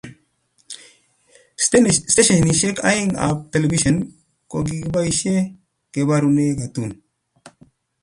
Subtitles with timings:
[2.11, 3.97] Stashenishek aeng ab telepishen
[4.51, 5.33] kokikipaishe
[5.91, 6.91] kebarune katun.